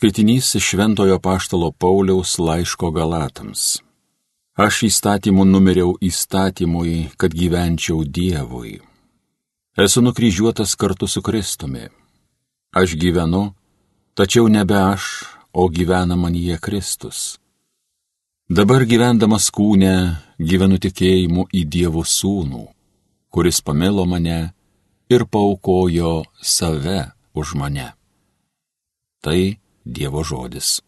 Skaitinys 0.00 0.54
iš 0.54 0.64
Šventojo 0.64 1.18
Paštalo 1.18 1.72
Pauliaus 1.72 2.38
laiško 2.38 2.90
Galatams. 2.90 3.82
Aš 4.56 4.78
įstatymu 4.88 5.44
numeriau 5.44 5.92
įstatymui, 6.00 7.10
kad 7.20 7.36
gyvenčiau 7.36 8.00
Dievui. 8.08 8.80
Esu 9.76 10.00
nukryžiuotas 10.00 10.72
kartu 10.80 11.04
su 11.04 11.20
Kristumi. 11.20 11.92
Aš 12.72 12.96
gyvenu, 12.96 13.52
tačiau 14.16 14.48
nebe 14.48 14.80
aš, 14.80 15.04
o 15.52 15.68
gyvena 15.68 16.16
man 16.16 16.32
jie 16.32 16.56
Kristus. 16.56 17.36
Dabar 18.48 18.88
gyvendamas 18.88 19.52
kūne 19.52 20.16
gyvenu 20.40 20.80
tikėjimu 20.80 21.50
į 21.52 21.68
Dievo 21.68 22.08
sūnų, 22.08 22.64
kuris 23.28 23.60
pamilo 23.60 24.08
mane 24.08 24.54
ir 25.12 25.28
paukojo 25.28 26.22
save 26.40 27.10
už 27.36 27.52
mane. 27.52 27.92
Tai 29.20 29.59
Dievo 29.84 30.20
žodis. 30.24 30.80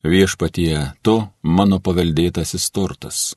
Viešpatie, 0.00 0.96
tu 1.04 1.14
mano 1.44 1.76
paveldėtasis 1.84 2.70
turtas. 2.72 3.36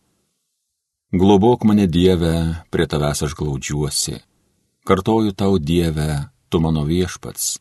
Globok 1.12 1.67
mane 1.67 1.89
Dieve, 1.91 2.63
prie 2.71 2.88
tavęs 2.88 3.26
aš 3.27 3.35
glaudžiuosi. 3.35 4.16
Kartoju 4.88 5.35
tau 5.35 5.59
Dieve, 5.59 6.31
tu 6.49 6.63
mano 6.63 6.88
viešpats. 6.88 7.59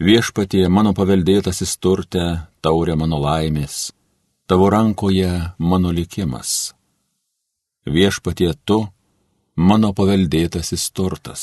Viešpatie, 0.00 0.64
mano 0.72 0.94
paveldėtasis 0.96 1.76
turte, 1.76 2.24
taurė 2.64 2.96
mano 2.96 3.20
laimės. 3.20 3.92
Tavo 4.48 4.72
rankoje 4.72 5.52
mano 5.58 5.92
likimas. 5.92 6.72
Viešpatie, 7.84 8.54
tu 8.64 8.88
mano 9.58 9.90
paveldėtasis 9.90 10.92
turtas. 10.94 11.42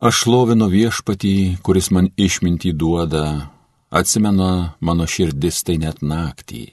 Aš 0.00 0.24
lovinu 0.30 0.70
viešpatį, 0.72 1.60
kuris 1.60 1.90
man 1.92 2.08
išmintį 2.16 2.72
duoda, 2.80 3.50
atsimena 3.92 4.78
mano 4.80 5.04
širdis 5.04 5.60
tai 5.66 5.76
net 5.82 6.00
naktį. 6.00 6.72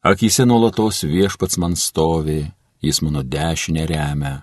Akise 0.00 0.46
nuolatos 0.48 1.02
viešpats 1.04 1.60
man 1.60 1.76
stovi, 1.76 2.46
jis 2.80 3.02
mano 3.04 3.20
dešinę 3.20 3.84
remia, 3.90 4.34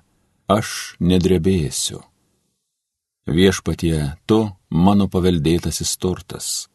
aš 0.45 0.97
nedrebėsiu. 1.01 2.03
Viešpatie, 3.27 4.13
tu 4.29 4.43
mano 4.69 5.07
paveldėtasis 5.09 5.97
turtas. 5.97 6.67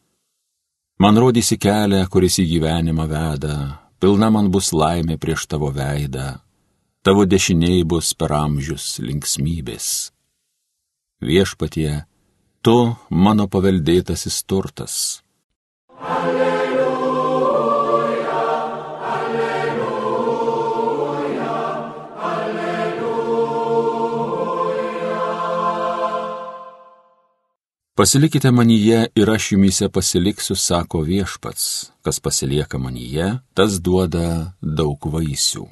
Man 0.99 1.15
rodysi 1.15 1.61
kelią, 1.63 2.09
kuris 2.11 2.41
į 2.43 2.49
gyvenimą 2.57 3.07
veda, 3.07 3.57
pilna 4.03 4.35
man 4.35 4.51
bus 4.51 4.73
laimė 4.75 5.17
prieš 5.23 5.47
tavo 5.47 5.71
veidą, 5.71 6.43
tavo 7.03 7.25
dešiniai 7.27 7.83
bus 7.83 8.15
per 8.15 8.31
amžius 8.37 9.01
linksmybės. 9.03 9.87
Viešpatie, 11.23 12.07
tu 12.63 12.95
mano 13.11 13.49
paveldėtasis 13.51 14.43
turtas. 14.47 15.23
Alleluja, 15.99 16.87
alleluja, 19.17 20.79
alleluja. 22.31 23.43
Pasilikite 27.99 28.51
manyje 28.55 29.11
ir 29.19 29.27
aš 29.37 29.53
jumise 29.53 29.91
pasiliksiu, 29.91 30.55
sako 30.55 31.03
viešpats, 31.11 31.91
kas 32.07 32.23
pasilieka 32.23 32.79
manyje, 32.79 33.43
tas 33.55 33.83
duoda 33.83 34.55
daug 34.63 34.99
vaisių. 35.03 35.67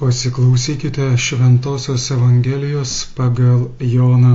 Pasiklausykite 0.00 1.16
Šventojios 1.16 2.04
Evangelijos 2.14 2.92
pagal 3.16 3.66
Joną. 3.94 4.30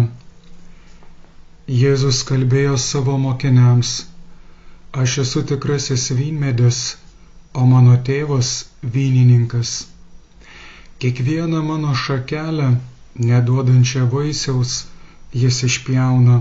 Jėzus 1.77 2.19
kalbėjo 2.29 2.75
savo 2.83 3.15
mokiniams, 3.23 3.93
aš 5.05 5.15
esu 5.23 5.41
tikrasis 5.53 6.05
vynmedis, 6.19 6.83
o 7.57 7.65
mano 7.71 7.97
tėvas 8.11 8.51
vynininkas. 8.97 9.73
Kiekvieną 11.01 11.63
mano 11.71 11.97
šakelę, 12.03 12.69
neduodančią 13.31 14.05
vaisiaus, 14.13 14.77
jis 15.45 15.63
išpjauna, 15.71 16.39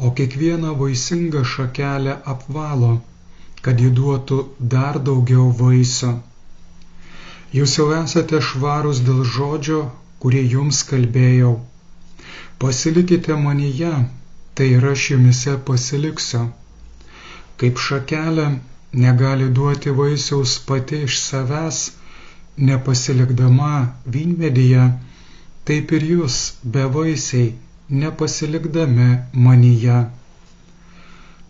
o 0.00 0.16
kiekvieną 0.22 0.72
vaisingą 0.80 1.44
šakelę 1.54 2.16
apvalo, 2.36 2.92
kad 3.60 3.86
ji 3.86 3.92
duotų 4.02 4.44
dar 4.76 5.02
daugiau 5.10 5.50
vaisių 5.64 6.18
Jūs 7.52 7.76
jau 7.78 7.86
esate 7.98 8.38
švarūs 8.48 9.00
dėl 9.06 9.22
žodžio, 9.36 9.80
kurį 10.24 10.42
jums 10.54 10.78
kalbėjau. 10.90 11.52
Pasilikite 12.62 13.36
manyje, 13.46 13.92
tai 14.54 14.68
ir 14.76 14.86
aš 14.92 15.06
jumise 15.12 15.56
pasiliksiu. 15.70 16.46
Kaip 17.60 17.82
šakelė 17.86 18.46
negali 19.04 19.50
duoti 19.58 19.92
vaisiaus 20.00 20.54
pati 20.70 21.02
iš 21.08 21.18
savęs, 21.26 21.82
nepasilikdama 22.70 23.72
vynmedyje, 24.16 24.86
taip 25.68 25.92
ir 25.98 26.08
jūs 26.14 26.38
be 26.64 26.84
vaisiai 26.96 27.52
nepasilikdami 28.04 29.08
manyje. 29.46 30.00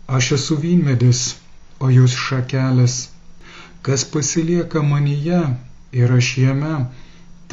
Aš 0.07 0.31
esu 0.37 0.57
vynmedis, 0.63 1.21
o 1.79 1.89
jūs 1.91 2.15
šakelės. 2.27 2.95
Kas 3.83 4.03
pasilieka 4.15 4.83
manyje, 4.93 5.39
ir 6.01 6.13
aš 6.17 6.29
jame, 6.41 6.73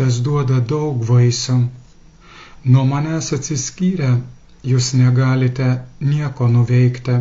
tas 0.01 0.21
duoda 0.27 0.61
daug 0.73 1.03
vaisių. 1.11 1.57
Nuo 2.73 2.85
manęs 2.93 3.33
atsiskyrę, 3.37 4.11
jūs 4.73 4.93
negalite 5.01 5.69
nieko 6.13 6.49
nuveikti. 6.55 7.17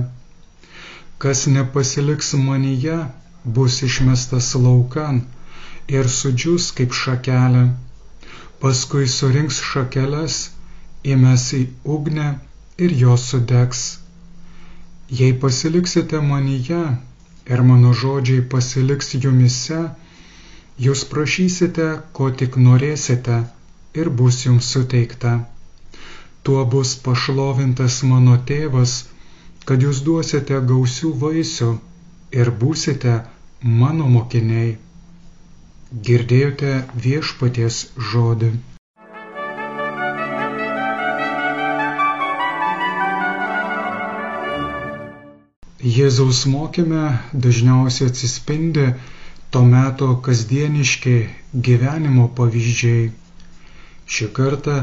Kas 1.23 1.45
nepasiliks 1.55 2.33
manyje, 2.47 2.97
bus 3.57 3.81
išmestas 3.87 4.53
laukan 4.65 5.21
ir 5.97 6.09
sudžius 6.15 6.71
kaip 6.79 6.95
šakelė. 7.01 7.63
Paskui 8.63 9.07
surinks 9.07 9.59
šakeles, 9.71 10.37
įmes 11.13 11.45
į 11.59 11.61
ugnę 11.95 12.29
ir 12.85 12.95
jos 13.03 13.29
sudegs. 13.31 13.83
Jei 15.19 15.33
pasiliksite 15.43 16.19
manyje 16.31 16.81
ir 17.53 17.63
mano 17.69 17.93
žodžiai 18.03 18.43
pasiliks 18.53 19.15
jumise, 19.23 19.79
Jūs 20.79 21.01
prašysite, 21.11 21.85
ko 22.17 22.29
tik 22.39 22.53
norėsite, 22.65 23.37
ir 24.01 24.09
bus 24.21 24.37
jums 24.45 24.67
suteikta. 24.75 25.31
Tuo 26.47 26.61
bus 26.75 26.93
pašlovintas 27.07 27.97
mano 28.11 28.37
tėvas, 28.51 28.93
kad 29.67 29.83
jūs 29.85 29.99
duosite 30.05 30.61
gausių 30.71 31.11
vaisių 31.23 31.67
ir 32.41 32.51
būsite 32.63 33.17
mano 33.81 34.07
mokiniai. 34.13 34.71
Girdėjote 36.07 36.71
viešpaties 37.07 37.81
žodį. 38.13 38.53
Jėzaus 45.99 46.45
mokyme 46.55 47.03
dažniausiai 47.47 48.11
atsispindi 48.13 48.87
to 49.51 49.61
meto 49.65 50.07
kasdieniški 50.25 51.15
gyvenimo 51.67 52.25
pavyzdžiai. 52.39 53.05
Šį 54.15 54.27
kartą 54.39 54.75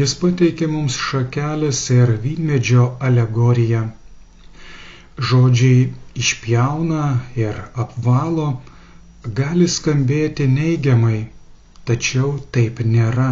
jis 0.00 0.12
pateikė 0.22 0.66
mums 0.72 0.96
šakelės 1.04 1.78
ir 1.96 2.12
vynmedžio 2.24 2.84
alegoriją. 3.08 3.80
Žodžiai 5.30 5.86
išpjauna 6.24 7.04
ir 7.44 7.60
apvalo 7.84 8.48
gali 9.40 9.68
skambėti 9.76 10.46
neigiamai, 10.56 11.18
tačiau 11.90 12.34
taip 12.56 12.82
nėra. 12.92 13.30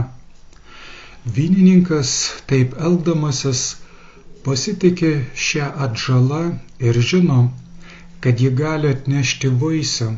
Vynininkas 1.38 2.12
taip 2.52 2.76
elgdamasis 2.88 3.62
pasitikė 4.48 5.12
šią 5.48 5.68
atžalą 5.88 6.42
ir 6.90 7.00
žino, 7.12 7.40
kad 8.24 8.40
ji 8.44 8.52
gali 8.62 8.92
atnešti 8.96 9.52
vaisių 9.64 10.08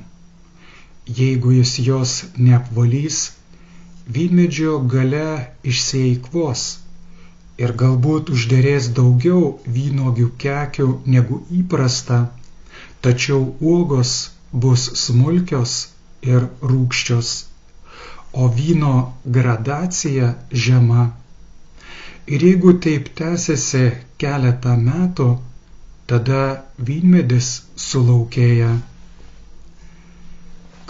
jeigu 1.18 1.52
jis 1.58 1.72
jos 1.86 2.12
neapvalys, 2.46 3.18
vynmedžio 4.16 4.78
gale 4.94 5.26
išsieikvos 5.72 6.62
ir 7.64 7.72
galbūt 7.82 8.30
užderės 8.34 8.88
daugiau 8.98 9.40
vynogių 9.76 10.28
kekių 10.44 10.86
negu 11.14 11.40
įprasta, 11.60 12.20
tačiau 13.06 13.40
uogos 13.72 14.12
bus 14.64 14.86
smulkios 15.02 15.74
ir 16.34 16.46
rūkščios, 16.70 17.32
o 18.32 18.48
vyno 18.56 18.94
gradacija 19.38 20.32
žema. 20.66 21.04
Ir 22.30 22.44
jeigu 22.46 22.74
taip 22.86 23.08
tęsiasi 23.20 23.84
keletą 24.22 24.76
metų, 24.86 25.28
tada 26.10 26.42
vynmedis 26.90 27.48
sulaukėja. 27.88 28.70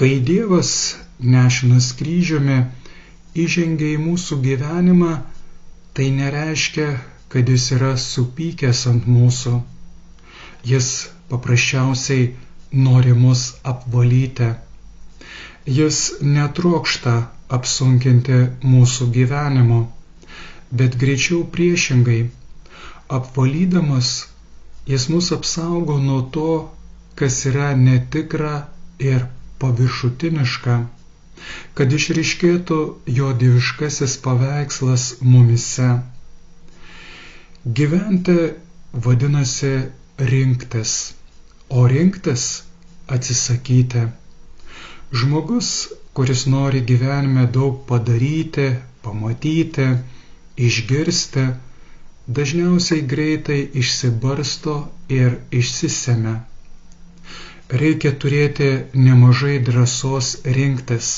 Kai 0.01 0.15
Dievas 0.25 0.69
nešinas 1.21 1.87
kryžiumi 1.99 2.55
įžengia 3.45 3.89
į 3.95 3.99
mūsų 4.03 4.37
gyvenimą, 4.47 5.09
tai 5.93 6.07
nereiškia, 6.19 6.87
kad 7.35 7.51
jis 7.53 7.67
yra 7.77 7.91
supykęs 8.05 8.81
ant 8.93 9.05
mūsų. 9.17 9.53
Jis 10.71 10.87
paprasčiausiai 11.33 12.25
nori 12.87 13.13
mus 13.25 13.43
apvalyti. 13.75 14.49
Jis 15.81 15.99
netrokšta 16.39 17.15
apsunkinti 17.59 18.39
mūsų 18.73 19.09
gyvenimo, 19.19 19.81
bet 20.83 20.97
greičiau 21.03 21.43
priešingai, 21.57 22.23
apvalydamas, 23.21 24.15
jis 24.95 25.07
mus 25.13 25.29
apsaugo 25.37 25.99
nuo 26.09 26.23
to, 26.39 26.49
kas 27.21 27.43
yra 27.53 27.69
netikra 27.85 28.55
ir 29.13 29.29
paviršutiniška, 29.63 30.77
kad 31.79 31.95
išriškėtų 31.99 32.79
jo 33.19 33.31
dieviškasis 33.43 34.17
paveikslas 34.27 35.07
mumise. 35.35 35.91
Gyventi 37.81 38.37
vadinasi 39.07 39.73
rinktis, 40.33 40.95
o 41.69 41.87
rinktis 41.95 42.47
atsisakyti. 43.17 44.07
Žmogus 45.11 45.71
kuris 46.15 46.47
nori 46.47 46.81
gyvenime 46.87 47.47
daug 47.53 47.77
padaryti, 47.89 48.67
pamatyti, 49.03 49.87
išgirsti, 50.69 51.45
dažniausiai 52.39 53.05
greitai 53.13 53.61
išsibarsto 53.83 54.75
ir 55.19 55.37
išsiseme. 55.61 56.35
Reikia 57.83 58.13
turėti 58.25 58.71
nemažai 59.07 59.57
drąsos 59.71 60.31
rinktis, 60.59 61.11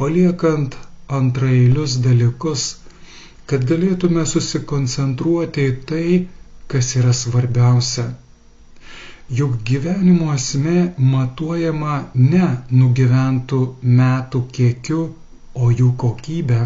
paliekant 0.00 0.76
antrailius 1.20 1.98
dalykus, 2.06 2.64
kad 3.50 3.66
galėtume 3.72 4.24
susikoncentruoti 4.34 5.68
į 5.72 5.76
tai, 5.92 6.06
kas 6.74 6.94
yra 7.02 7.12
svarbiausia 7.24 8.08
juk 9.38 9.52
gyvenimo 9.68 10.32
esmė 10.34 10.76
matuojama 11.10 11.90
ne 12.20 12.46
nugyventų 12.78 13.58
metų 14.00 14.40
kiekiu, 14.56 15.02
o 15.54 15.68
jų 15.80 15.90
kokybė, 16.02 16.58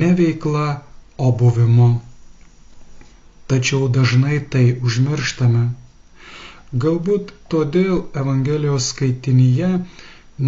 ne 0.00 0.08
veikla, 0.20 0.64
o 1.26 1.30
buvimu. 1.42 1.86
Tačiau 3.52 3.86
dažnai 3.98 4.40
tai 4.54 4.64
užmirštame. 4.88 5.62
Galbūt 6.72 7.32
todėl 7.52 8.02
Evangelijos 8.24 8.90
skaitinyje 8.94 9.70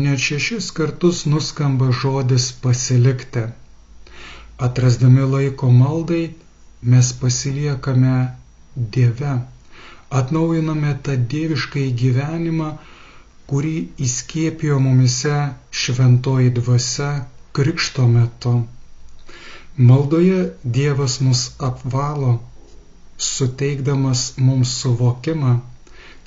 net 0.02 0.19
šešis 0.26 0.70
kartus 0.76 1.24
nuskamba 1.26 1.88
žodis 2.02 2.50
pasilikti. 2.66 3.46
Atrasdami 4.69 5.24
laiko 5.36 5.70
maldai, 5.80 6.22
mes 6.82 7.10
pasiliekame 7.24 8.14
Dieve 8.76 9.34
atnaujiname 10.20 10.90
tą 11.06 11.14
dievišką 11.32 11.82
gyvenimą, 12.00 12.68
kurį 13.50 13.72
įskiepijo 14.06 14.76
mumise 14.86 15.36
šventoji 15.82 16.50
dvasia 16.58 17.08
krikšto 17.58 18.06
metu. 18.14 18.52
Maldoje 19.90 20.40
Dievas 20.76 21.14
mus 21.26 21.42
apvalo, 21.68 22.32
suteikdamas 23.28 24.25
mums 24.48 24.75
suvokimą, 24.82 25.54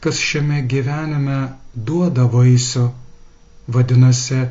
kas 0.06 0.20
šiame 0.22 0.60
gyvenime 0.70 1.36
duoda 1.74 2.28
vaisių, 2.30 2.84
vadinasi 3.74 4.44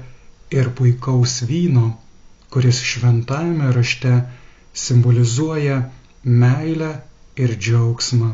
ir 0.51 0.71
puikaus 0.75 1.35
vyno, 1.47 1.93
kuris 2.51 2.81
šventajame 2.83 3.69
rašte 3.77 4.15
simbolizuoja 4.85 5.77
meilę 6.25 6.91
ir 7.39 7.55
džiaugsmą. 7.55 8.33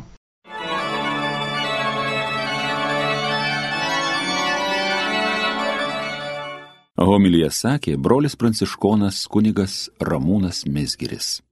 Homilyje 7.10 7.52
sakė 7.60 7.98
brolis 8.00 8.40
pranciškonas 8.40 9.26
kunigas 9.28 9.76
Ramūnas 10.00 10.64
Mesgiris. 10.64 11.42